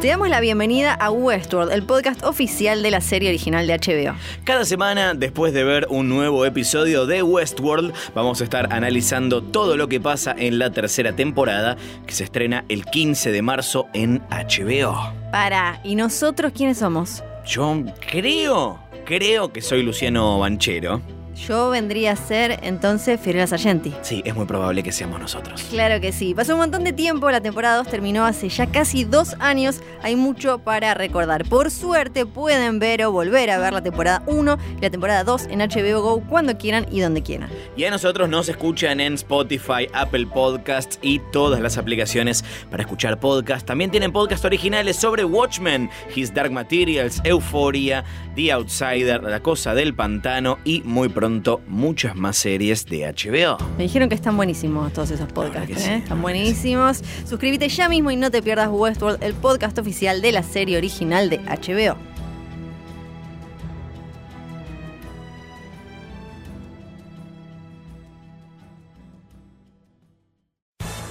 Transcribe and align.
Te 0.00 0.06
damos 0.06 0.28
la 0.28 0.38
bienvenida 0.38 0.94
a 0.94 1.10
Westworld, 1.10 1.72
el 1.72 1.82
podcast 1.82 2.22
oficial 2.22 2.84
de 2.84 2.92
la 2.92 3.00
serie 3.00 3.30
original 3.30 3.66
de 3.66 3.74
HBO. 3.74 4.16
Cada 4.44 4.64
semana, 4.64 5.12
después 5.12 5.52
de 5.52 5.64
ver 5.64 5.88
un 5.90 6.08
nuevo 6.08 6.46
episodio 6.46 7.04
de 7.04 7.24
Westworld, 7.24 7.92
vamos 8.14 8.40
a 8.40 8.44
estar 8.44 8.72
analizando 8.72 9.42
todo 9.42 9.76
lo 9.76 9.88
que 9.88 9.98
pasa 9.98 10.36
en 10.38 10.60
la 10.60 10.70
tercera 10.70 11.16
temporada, 11.16 11.76
que 12.06 12.12
se 12.12 12.22
estrena 12.22 12.64
el 12.68 12.84
15 12.84 13.32
de 13.32 13.42
marzo 13.42 13.88
en 13.92 14.22
HBO. 14.30 15.12
Para, 15.32 15.80
¿y 15.82 15.96
nosotros 15.96 16.52
quiénes 16.54 16.78
somos? 16.78 17.24
Yo 17.44 17.82
creo, 18.08 18.78
creo 19.04 19.52
que 19.52 19.60
soy 19.60 19.82
Luciano 19.82 20.38
Banchero. 20.38 21.17
Yo 21.46 21.70
vendría 21.70 22.12
a 22.12 22.16
ser 22.16 22.58
entonces 22.62 23.20
Fiorella 23.20 23.46
Sargenti. 23.46 23.94
Sí, 24.02 24.22
es 24.24 24.34
muy 24.34 24.44
probable 24.44 24.82
que 24.82 24.90
seamos 24.90 25.20
nosotros. 25.20 25.62
Claro 25.70 26.00
que 26.00 26.10
sí. 26.12 26.34
Pasó 26.34 26.54
un 26.54 26.60
montón 26.60 26.82
de 26.82 26.92
tiempo, 26.92 27.30
la 27.30 27.40
temporada 27.40 27.76
2 27.76 27.86
terminó 27.88 28.24
hace 28.24 28.48
ya 28.48 28.66
casi 28.66 29.04
dos 29.04 29.36
años. 29.38 29.80
Hay 30.02 30.16
mucho 30.16 30.58
para 30.58 30.94
recordar. 30.94 31.48
Por 31.48 31.70
suerte 31.70 32.26
pueden 32.26 32.80
ver 32.80 33.04
o 33.04 33.12
volver 33.12 33.50
a 33.50 33.58
ver 33.58 33.72
la 33.72 33.82
temporada 33.82 34.22
1 34.26 34.58
y 34.78 34.80
la 34.80 34.90
temporada 34.90 35.22
2 35.22 35.46
en 35.50 35.60
HBO 35.60 36.02
Go 36.02 36.20
cuando 36.28 36.58
quieran 36.58 36.86
y 36.90 37.00
donde 37.00 37.22
quieran. 37.22 37.48
Y 37.76 37.84
a 37.84 37.90
nosotros 37.90 38.28
nos 38.28 38.48
escuchan 38.48 38.98
en 38.98 39.14
Spotify, 39.14 39.86
Apple 39.92 40.26
Podcasts 40.26 40.98
y 41.02 41.20
todas 41.30 41.60
las 41.60 41.78
aplicaciones 41.78 42.44
para 42.68 42.82
escuchar 42.82 43.20
podcasts. 43.20 43.64
También 43.64 43.92
tienen 43.92 44.10
podcasts 44.10 44.44
originales 44.44 44.96
sobre 44.96 45.24
Watchmen, 45.24 45.88
His 46.14 46.34
Dark 46.34 46.50
Materials, 46.50 47.20
Euphoria, 47.22 48.04
The 48.34 48.52
Outsider, 48.52 49.22
La 49.22 49.40
Cosa 49.40 49.74
del 49.74 49.94
Pantano 49.94 50.58
y 50.64 50.82
muy 50.82 51.08
pronto 51.08 51.27
muchas 51.66 52.16
más 52.16 52.36
series 52.36 52.86
de 52.86 53.06
HBO. 53.06 53.58
Me 53.76 53.84
dijeron 53.84 54.08
que 54.08 54.14
están 54.14 54.36
buenísimos 54.36 54.92
todos 54.92 55.10
esos 55.10 55.30
podcasts. 55.32 55.82
sí, 55.82 55.90
¿eh? 55.90 55.96
Están 55.96 56.22
buenísimos. 56.22 57.02
Suscríbete 57.26 57.68
ya 57.68 57.88
mismo 57.88 58.10
y 58.10 58.16
no 58.16 58.30
te 58.30 58.42
pierdas 58.42 58.68
Westworld, 58.70 59.22
el 59.22 59.34
podcast 59.34 59.78
oficial 59.78 60.20
de 60.20 60.32
la 60.32 60.42
serie 60.42 60.76
original 60.76 61.30
de 61.30 61.38
HBO. 61.38 62.17